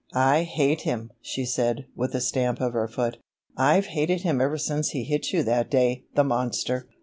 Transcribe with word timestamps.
"I 0.15 0.41
hate 0.45 0.81
him!" 0.81 1.11
she 1.21 1.45
said, 1.45 1.85
with 1.95 2.15
a 2.15 2.21
stamp 2.21 2.59
of 2.59 2.73
her 2.73 2.87
foot. 2.87 3.17
"I've 3.55 3.85
hated 3.85 4.21
him 4.21 4.41
ever 4.41 4.57
since 4.57 4.89
he 4.89 5.03
hit 5.03 5.31
you 5.31 5.43
that 5.43 5.69
day, 5.69 6.05
the 6.15 6.23
monster!" 6.23 6.89